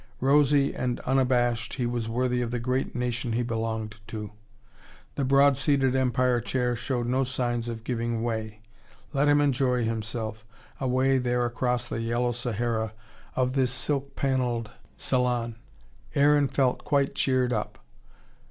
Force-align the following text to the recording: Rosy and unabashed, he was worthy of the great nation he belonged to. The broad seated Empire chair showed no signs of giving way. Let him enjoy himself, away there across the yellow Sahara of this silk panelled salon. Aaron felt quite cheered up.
Rosy 0.19 0.73
and 0.73 0.99
unabashed, 1.01 1.75
he 1.75 1.85
was 1.85 2.09
worthy 2.09 2.41
of 2.41 2.49
the 2.49 2.57
great 2.57 2.95
nation 2.95 3.33
he 3.33 3.43
belonged 3.43 3.97
to. 4.07 4.31
The 5.13 5.23
broad 5.23 5.55
seated 5.57 5.95
Empire 5.95 6.41
chair 6.41 6.75
showed 6.75 7.05
no 7.05 7.23
signs 7.23 7.69
of 7.69 7.83
giving 7.83 8.23
way. 8.23 8.61
Let 9.13 9.27
him 9.27 9.39
enjoy 9.39 9.83
himself, 9.85 10.43
away 10.79 11.19
there 11.19 11.45
across 11.45 11.87
the 11.87 12.01
yellow 12.01 12.31
Sahara 12.31 12.93
of 13.35 13.53
this 13.53 13.71
silk 13.71 14.15
panelled 14.15 14.71
salon. 14.97 15.57
Aaron 16.15 16.47
felt 16.47 16.83
quite 16.83 17.13
cheered 17.13 17.53
up. 17.53 17.77